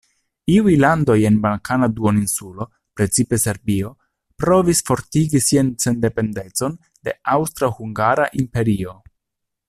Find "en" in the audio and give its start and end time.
1.29-1.35